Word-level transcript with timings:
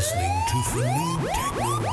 listening 0.00 0.32
to 0.46 0.56
Techno 0.62 1.10
Radio. 1.20 1.90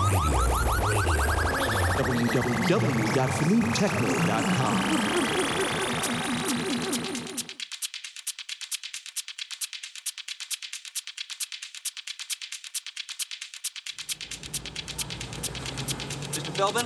Mr. 16.32 16.56
Feldman? 16.56 16.86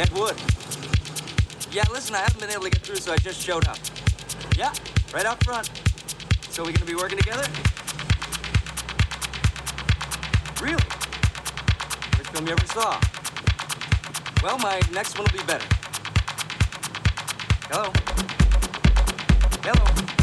Ed 0.00 0.10
Wood. 0.18 0.34
Yeah, 1.70 1.84
listen, 1.92 2.16
I 2.16 2.18
haven't 2.18 2.40
been 2.40 2.50
able 2.50 2.64
to 2.64 2.70
get 2.70 2.80
through, 2.80 2.96
so 2.96 3.12
I 3.12 3.16
just 3.18 3.40
showed 3.40 3.68
up. 3.68 3.78
Yeah, 4.58 4.72
right 5.14 5.26
out 5.26 5.44
front. 5.44 5.70
So 6.50 6.64
we 6.64 6.72
gonna 6.72 6.86
be 6.86 6.96
working 6.96 7.18
together? 7.18 7.44
Really? 10.62 10.82
First 12.12 12.30
film 12.30 12.46
you 12.46 12.52
ever 12.52 12.66
saw? 12.66 13.00
Well, 14.42 14.58
my 14.58 14.80
next 14.92 15.18
one 15.18 15.26
will 15.30 15.38
be 15.38 15.44
better. 15.44 15.66
Hello? 17.68 17.92
Hello? 19.62 20.15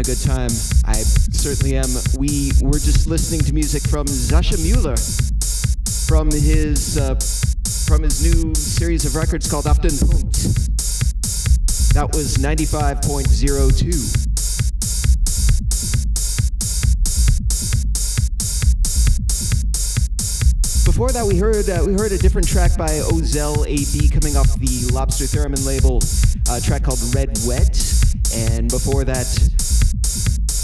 Having 0.00 0.12
a 0.12 0.16
good 0.16 0.26
time. 0.26 0.50
I 0.86 0.94
certainly 1.02 1.76
am. 1.76 1.88
We 2.18 2.52
were 2.62 2.78
just 2.78 3.06
listening 3.06 3.40
to 3.42 3.52
music 3.52 3.82
from 3.82 4.06
Sascha 4.06 4.62
Mueller 4.62 4.96
from 6.06 6.30
his 6.30 6.96
uh, 6.96 7.16
from 7.86 8.02
his 8.02 8.22
new 8.22 8.54
series 8.54 9.04
of 9.04 9.14
records 9.16 9.50
called 9.50 9.66
Auf 9.66 9.80
den 9.80 9.90
Punkt. 9.90 10.32
That 11.92 12.08
was 12.14 12.36
95.02. 12.38 14.30
Before 20.86 21.10
that, 21.12 21.26
we 21.26 21.36
heard 21.36 21.68
uh, 21.68 21.84
we 21.86 21.92
heard 21.94 22.12
a 22.12 22.18
different 22.18 22.48
track 22.48 22.76
by 22.76 22.88
Ozel 23.10 23.66
AB 23.66 24.08
coming 24.08 24.36
off 24.36 24.54
the 24.58 24.90
Lobster 24.92 25.24
Theremin 25.24 25.66
label, 25.66 26.00
a 26.50 26.60
track 26.60 26.84
called 26.84 27.00
Red 27.14 27.36
Wet, 27.46 27.76
and 28.34 28.68
before 28.70 29.04
that, 29.04 29.26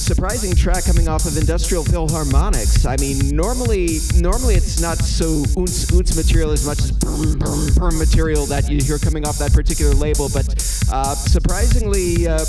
surprising 0.06 0.54
track 0.54 0.84
coming 0.84 1.08
off 1.08 1.26
of 1.26 1.36
Industrial 1.36 1.82
Philharmonics. 1.82 2.86
I 2.86 2.96
mean, 3.02 3.34
normally 3.34 3.98
normally 4.14 4.54
it's 4.54 4.80
not 4.80 4.98
so 4.98 5.42
oonce 5.58 5.90
oonce 5.90 6.16
material 6.16 6.52
as 6.52 6.64
much 6.64 6.78
as 6.78 6.92
brm, 6.92 7.34
brm, 7.34 7.66
brm 7.70 7.98
material 7.98 8.46
that 8.46 8.70
you 8.70 8.80
hear 8.80 8.98
coming 8.98 9.26
off 9.26 9.36
that 9.38 9.52
particular 9.52 9.92
label, 9.94 10.28
but 10.32 10.46
uh, 10.92 11.14
surprisingly. 11.14 12.28
Uh, 12.28 12.44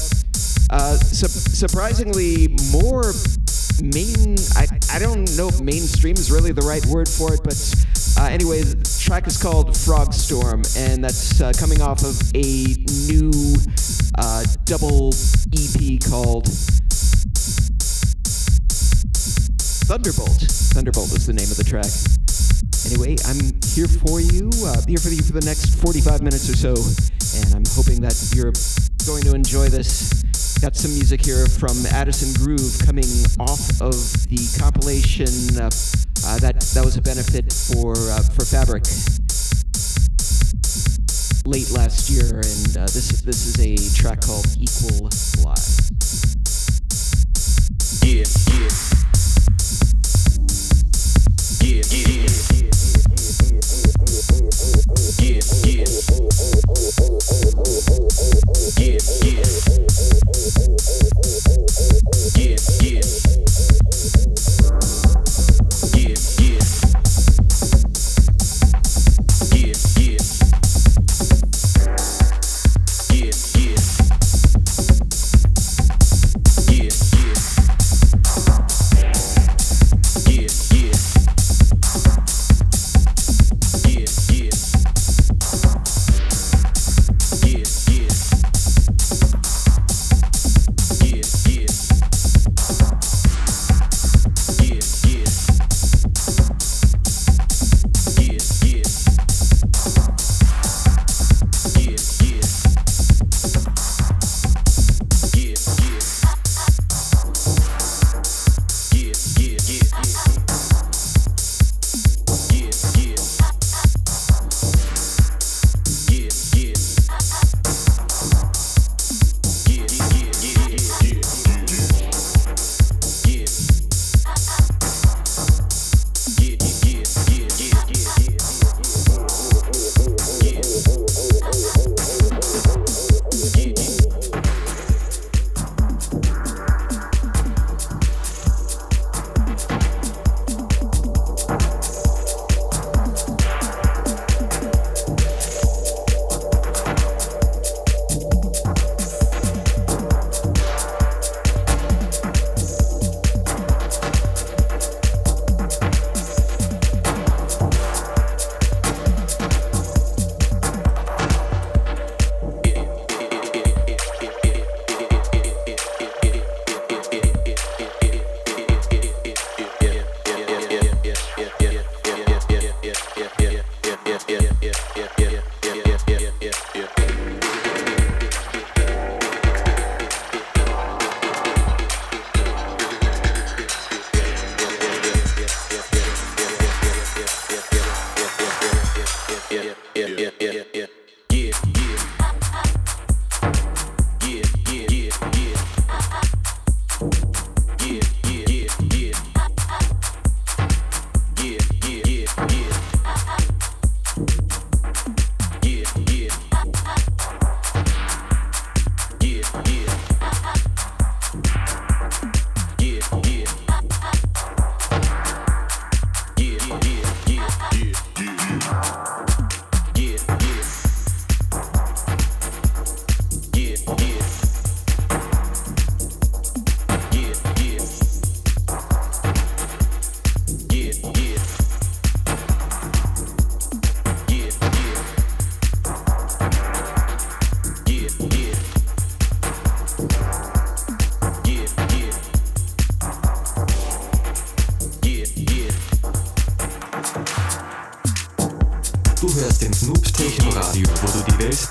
uh, 0.70 0.98
su- 0.98 1.28
surprisingly 1.28 2.50
more 2.74 3.14
main. 3.82 4.36
I, 4.58 4.68
I 4.92 5.00
don't 5.00 5.26
know 5.38 5.48
if 5.48 5.62
mainstream 5.62 6.16
is 6.16 6.30
really 6.30 6.52
the 6.52 6.64
right 6.64 6.86
word 6.88 7.08
for 7.08 7.34
it, 7.34 7.40
but 7.42 7.56
uh, 8.20 8.26
anyway, 8.26 8.64
the 8.64 8.76
track 9.02 9.28
is 9.28 9.42
called 9.42 9.78
Frog 9.78 10.14
Storm, 10.14 10.64
and 10.76 11.02
that's 11.04 11.40
uh, 11.40 11.54
coming 11.58 11.82
off 11.82 12.04
of 12.04 12.20
a 12.36 12.76
new 13.08 13.32
uh, 14.18 14.44
double 14.66 15.14
EP 15.54 16.02
called 16.04 16.50
Thunderbolt. 19.88 20.44
Thunderbolt 20.76 21.16
is 21.16 21.28
the 21.28 21.32
name 21.32 21.48
of 21.48 21.56
the 21.56 21.64
track. 21.64 21.88
Anyway, 22.92 23.16
I'm 23.24 23.56
here 23.72 23.88
for 23.88 24.20
you, 24.20 24.52
uh, 24.68 24.84
here 24.84 25.00
for 25.00 25.08
you 25.08 25.24
for 25.24 25.32
the 25.32 25.48
next 25.48 25.80
45 25.80 26.22
minutes 26.22 26.52
or 26.52 26.60
so, 26.60 26.76
and 27.40 27.56
I'm 27.56 27.64
hoping 27.72 28.04
that 28.04 28.12
you're 28.36 28.52
going 29.08 29.24
to 29.24 29.34
enjoy 29.34 29.70
this. 29.72 30.12
Got 30.60 30.76
some 30.76 30.92
music 30.92 31.24
here 31.24 31.48
from 31.48 31.72
Addison 31.88 32.36
Groove 32.36 32.76
coming 32.84 33.08
off 33.40 33.64
of 33.80 33.96
the 34.28 34.44
compilation 34.60 35.32
uh, 35.56 35.72
uh, 36.28 36.36
that 36.44 36.60
that 36.76 36.84
was 36.84 37.00
a 37.00 37.02
benefit 37.02 37.48
for 37.48 37.96
uh, 38.12 38.20
for 38.36 38.44
Fabric 38.44 38.84
late 41.48 41.72
last 41.72 42.12
year, 42.12 42.44
and 42.44 42.76
uh, 42.76 42.92
this 42.92 43.24
this 43.24 43.48
is 43.48 43.56
a 43.64 43.80
track 43.96 44.20
called 44.20 44.52
Equal 44.60 45.08
Lives. 45.48 45.80
Yeah, 48.04 48.28
yeah. 48.52 49.07
Yeah, 51.68 51.98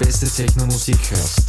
yeah. 0.01 0.31
Techno-Musik 0.37 1.11
hörst. 1.11 1.46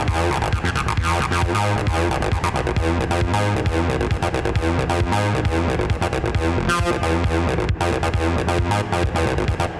Thank 0.00 0.54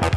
you. 0.04 0.09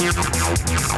Yeah. 0.00 0.97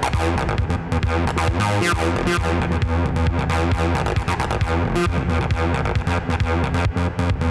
Thank 0.01 0.61
you. 7.41 7.50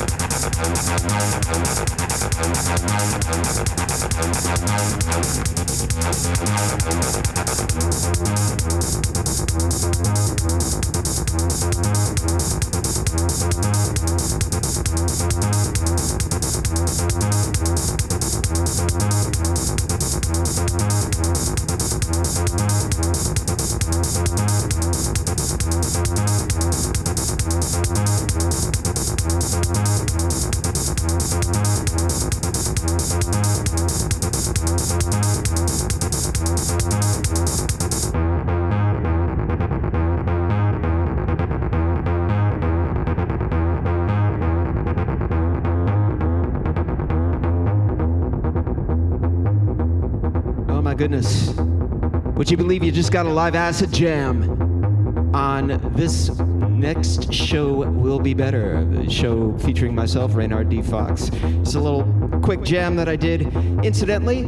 Thank 1.11 1.51
my 16.71 17.21
goodness. 51.01 51.49
Would 52.35 52.51
you 52.51 52.57
believe 52.57 52.83
you 52.83 52.91
just 52.91 53.11
got 53.11 53.25
a 53.25 53.29
live 53.29 53.55
acid 53.55 53.91
jam 53.91 55.33
on 55.33 55.79
this 55.95 56.29
next 56.37 57.33
show 57.33 57.89
will 57.89 58.19
be 58.19 58.35
better 58.35 58.85
the 58.85 59.09
show 59.09 59.57
featuring 59.57 59.95
myself 59.95 60.35
Reynard 60.35 60.69
D 60.69 60.83
Fox. 60.83 61.31
It's 61.33 61.73
a 61.73 61.79
little 61.79 62.03
quick 62.43 62.61
jam 62.61 62.95
that 62.97 63.09
I 63.09 63.15
did 63.15 63.41
incidentally. 63.83 64.43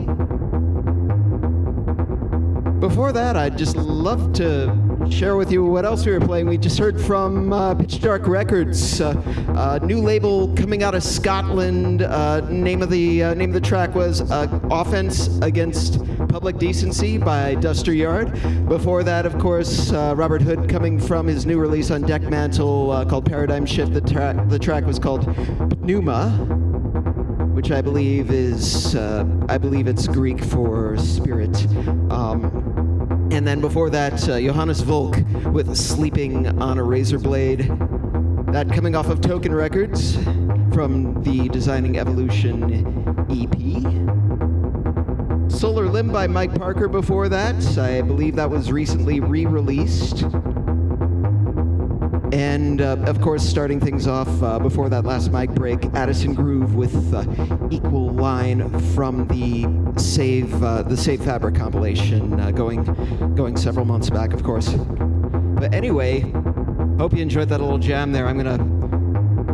Before 2.79 3.11
that, 3.13 3.35
I'd 3.35 3.57
just 3.57 3.75
love 3.75 4.33
to 4.33 5.07
share 5.09 5.35
with 5.35 5.51
you 5.51 5.65
what 5.65 5.85
else 5.85 6.05
we 6.05 6.11
were 6.11 6.19
playing. 6.19 6.47
We 6.47 6.57
just 6.57 6.77
heard 6.77 6.99
from 6.99 7.51
uh, 7.53 7.75
Pitch 7.75 8.01
Dark 8.01 8.27
Records, 8.27 9.01
uh, 9.01 9.11
uh, 9.55 9.79
new 9.83 9.99
label 10.01 10.53
coming 10.55 10.83
out 10.83 10.93
of 10.93 11.03
Scotland. 11.03 12.01
Uh, 12.01 12.41
name 12.49 12.81
of 12.81 12.89
the 12.89 13.23
uh, 13.23 13.33
name 13.33 13.49
of 13.49 13.53
the 13.53 13.67
track 13.67 13.95
was 13.95 14.21
"Offense 14.29 15.39
Against 15.39 16.02
Public 16.33 16.57
Decency" 16.57 17.19
by 17.19 17.53
Duster 17.53 17.93
Yard. 17.93 18.33
Before 18.67 19.03
that, 19.03 19.27
of 19.27 19.37
course, 19.37 19.91
uh, 19.91 20.15
Robert 20.17 20.41
Hood 20.41 20.67
coming 20.67 20.99
from 20.99 21.27
his 21.27 21.45
new 21.45 21.59
release 21.59 21.91
on 21.91 22.01
Dekmantel 22.01 22.91
uh, 22.91 23.05
called 23.05 23.25
"Paradigm 23.25 23.67
Shift." 23.67 23.93
The 23.93 24.01
track 24.01 24.49
the 24.49 24.57
track 24.57 24.83
was 24.83 24.97
called 24.97 25.27
"Pneuma." 25.79 26.31
Which 27.53 27.69
I 27.69 27.83
believe 27.83 28.31
is, 28.31 28.95
uh, 28.95 29.27
I 29.47 29.59
believe 29.59 29.85
it's 29.85 30.07
Greek 30.07 30.43
for 30.43 30.97
spirit. 30.97 31.55
Um, 32.09 33.29
and 33.31 33.47
then 33.47 33.61
before 33.61 33.91
that, 33.91 34.27
uh, 34.27 34.41
Johannes 34.41 34.81
Volk 34.81 35.15
with 35.51 35.77
Sleeping 35.77 36.47
on 36.59 36.79
a 36.79 36.83
Razor 36.83 37.19
Blade. 37.19 37.71
That 38.47 38.71
coming 38.71 38.95
off 38.95 39.07
of 39.07 39.21
Token 39.21 39.53
Records. 39.53 40.17
from 40.73 41.21
the 41.21 41.47
Designing 41.49 41.99
Evolution 41.99 42.63
EP. 43.29 43.92
By 46.11 46.27
Mike 46.27 46.53
Parker 46.55 46.87
before 46.87 47.29
that. 47.29 47.77
I 47.77 48.01
believe 48.01 48.35
that 48.35 48.49
was 48.49 48.71
recently 48.71 49.19
re 49.19 49.45
released. 49.45 50.23
And 52.33 52.81
uh, 52.81 52.97
of 53.05 53.21
course, 53.21 53.43
starting 53.43 53.79
things 53.79 54.07
off 54.07 54.27
uh, 54.41 54.59
before 54.59 54.89
that 54.89 55.05
last 55.05 55.31
mic 55.31 55.51
break, 55.51 55.85
Addison 55.93 56.33
Groove 56.33 56.75
with 56.75 57.13
uh, 57.13 57.25
"Equal 57.69 58.09
Line" 58.09 58.79
from 58.93 59.27
the 59.27 59.67
Save 59.99 60.63
uh, 60.63 60.83
the 60.83 60.97
Save 60.97 61.23
Fabric 61.23 61.55
compilation, 61.55 62.39
uh, 62.39 62.51
going 62.51 62.83
going 63.35 63.55
several 63.55 63.85
months 63.85 64.09
back, 64.09 64.33
of 64.33 64.43
course. 64.43 64.69
But 64.73 65.73
anyway, 65.73 66.21
hope 66.97 67.13
you 67.13 67.21
enjoyed 67.21 67.49
that 67.49 67.61
little 67.61 67.77
jam 67.77 68.11
there. 68.11 68.27
I'm 68.27 68.37
gonna 68.37 68.57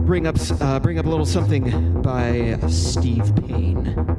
bring 0.02 0.26
up 0.26 0.38
uh, 0.62 0.80
bring 0.80 1.00
up 1.00 1.06
a 1.06 1.10
little 1.10 1.26
something 1.26 2.02
by 2.02 2.58
Steve 2.68 3.34
Payne. 3.48 4.19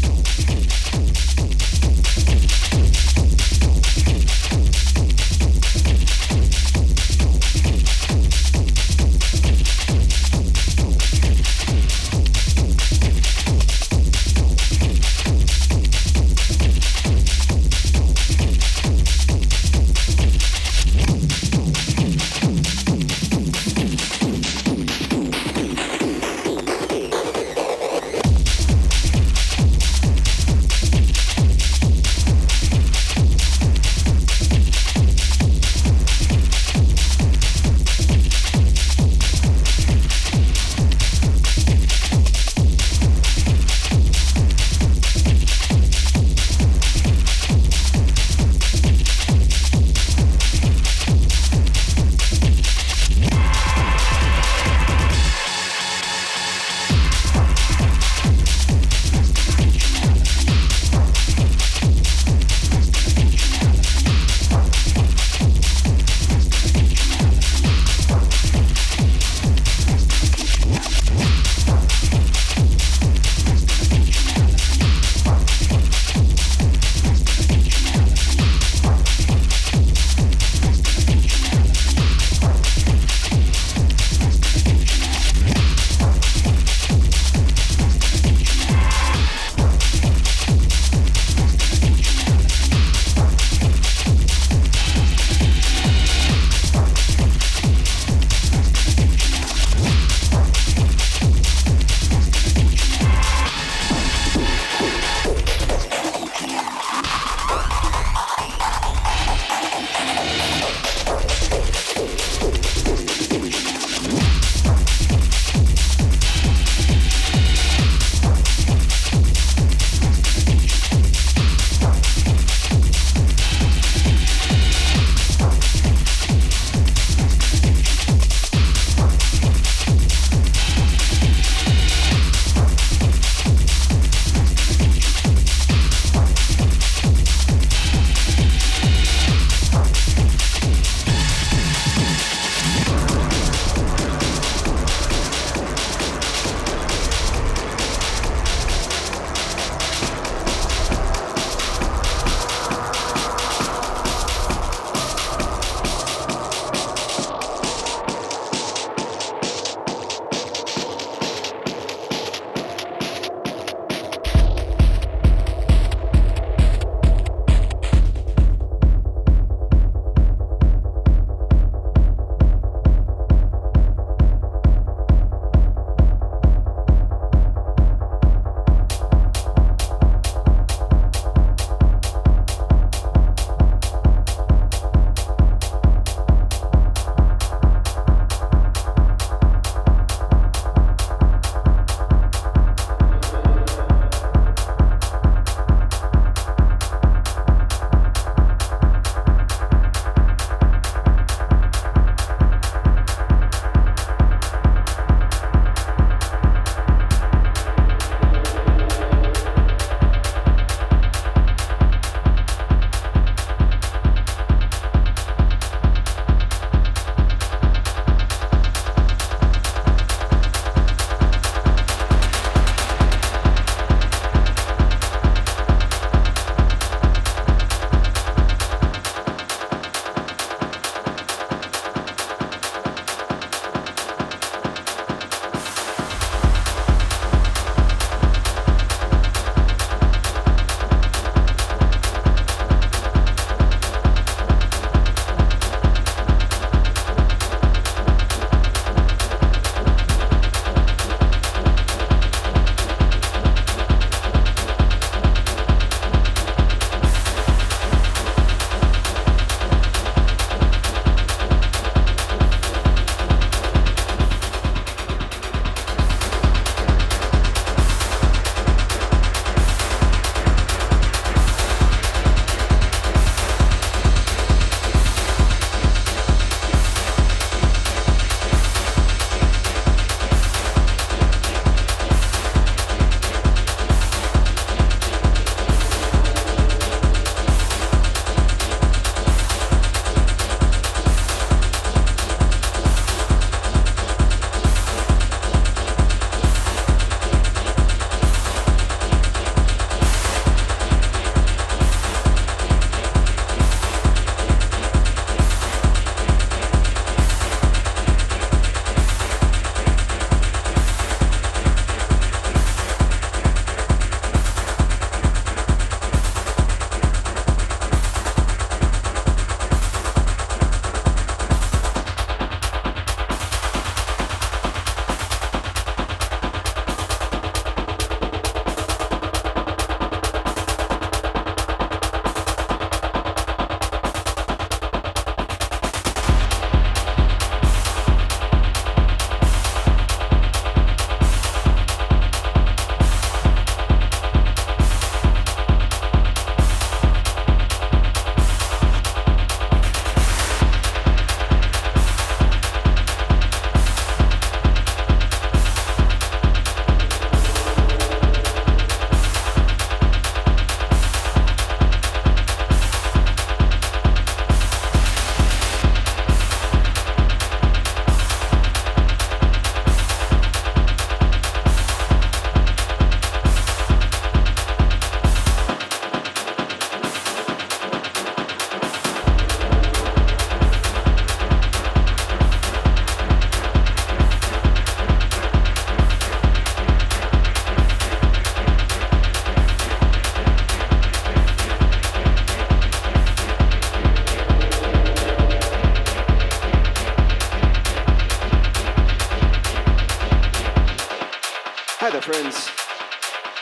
Friends. 402.09 402.67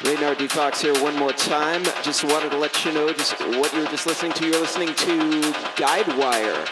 Reynard 0.01 0.37
D. 0.37 0.47
Fox 0.47 0.81
here 0.81 0.93
one 1.03 1.13
more 1.17 1.33
time. 1.33 1.83
Just 2.01 2.23
wanted 2.23 2.51
to 2.51 2.57
let 2.57 2.85
you 2.85 2.93
know 2.93 3.11
just 3.11 3.37
what 3.57 3.73
you're 3.73 3.85
just 3.87 4.07
listening 4.07 4.31
to. 4.33 4.47
You're 4.47 4.61
listening 4.61 4.87
to 4.87 5.41
Guidewire. 5.75 6.65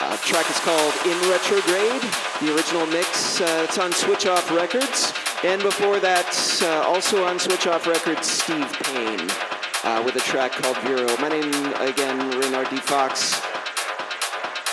Uh, 0.00 0.16
track 0.18 0.50
is 0.50 0.58
called 0.58 0.94
In 1.06 1.30
Retrograde. 1.30 2.02
The 2.40 2.52
original 2.56 2.86
mix, 2.86 3.40
uh, 3.40 3.66
it's 3.68 3.78
on 3.78 3.92
Switch 3.92 4.26
Off 4.26 4.50
Records. 4.50 5.14
And 5.44 5.62
before 5.62 6.00
that, 6.00 6.60
uh, 6.62 6.82
also 6.88 7.24
on 7.24 7.38
Switch 7.38 7.68
Off 7.68 7.86
Records, 7.86 8.26
Steve 8.26 8.70
Payne 8.82 9.30
uh, 9.84 10.02
with 10.04 10.16
a 10.16 10.20
track 10.20 10.52
called 10.52 10.76
Bureau. 10.84 11.16
My 11.18 11.28
name, 11.28 11.72
again, 11.74 12.18
Reynard 12.40 12.68
D. 12.68 12.78
Fox 12.78 13.40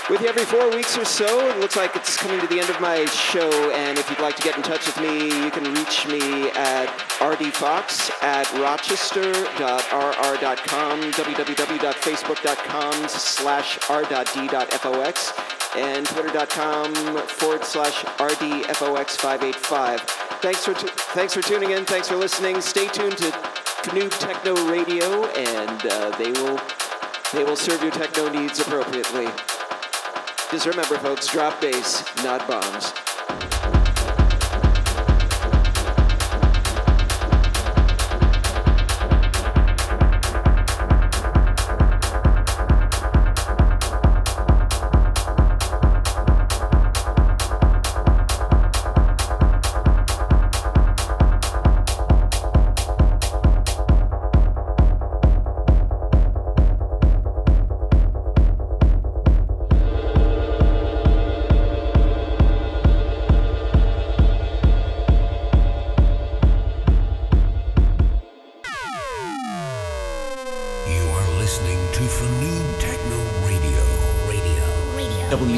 with 0.10 0.22
you 0.22 0.28
every 0.28 0.44
four 0.44 0.70
weeks 0.72 0.98
or 0.98 1.06
so. 1.06 1.48
It 1.50 1.60
looks 1.60 1.78
like 1.78 1.96
it's 1.96 2.18
coming 2.18 2.42
to 2.42 2.48
the 2.48 2.60
end 2.60 2.70
of 2.70 2.82
my 2.82 3.06
show, 3.06 3.50
and 3.72 3.98
if 3.98 4.10
you'd 4.10 4.20
like 4.20 4.36
to 4.36 4.42
get 4.42 4.58
in 4.58 4.64
touch 4.64 4.86
with 4.86 5.00
me, 5.00 5.28
you 5.44 5.50
can 5.52 5.64
reach 5.74 6.06
me 6.08 6.50
at 6.52 6.88
rdfox 7.20 8.12
at 8.22 8.52
rochester.rr.com, 8.60 11.00
www.facebook.com 11.12 13.08
slash 13.08 13.80
r.d.fox, 13.90 15.34
and 15.76 16.06
twitter.com 16.08 16.94
forward 17.28 17.64
slash 17.64 18.04
rdfox585. 18.04 20.00
Thanks 20.42 20.66
for, 20.66 20.74
thanks 20.74 21.34
for 21.34 21.42
tuning 21.42 21.72
in. 21.72 21.86
Thanks 21.86 22.10
for 22.10 22.18
listening. 22.18 22.60
Stay 22.62 22.88
tuned 22.88 23.18
to 23.18 23.32
Noob 23.92 24.18
Techno 24.20 24.56
Radio, 24.70 25.26
and 25.26 25.86
uh, 25.86 26.10
they 26.18 26.32
will 26.32 26.60
they 27.34 27.44
will 27.44 27.56
serve 27.56 27.82
your 27.82 27.92
techno 27.92 28.30
needs 28.30 28.60
appropriately. 28.60 29.28
Just 30.52 30.66
remember, 30.68 30.98
folks, 31.00 31.28
drop 31.28 31.60
bass, 31.60 32.04
not 32.24 32.48
bombs. 32.48 32.94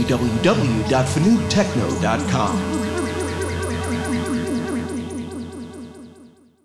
Www.fanoodtechno.com. 0.07 2.94